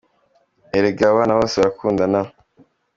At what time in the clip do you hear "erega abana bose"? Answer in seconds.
0.77-1.55